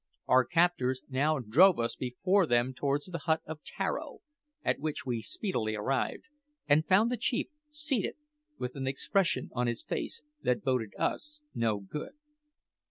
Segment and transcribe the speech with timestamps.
[0.25, 4.21] Our captors now drove us before them towards the hut of Tararo,
[4.63, 6.23] at which we speedily arrived,
[6.67, 8.15] and found the chief seated
[8.57, 12.13] with an expression on his face that boded us no good.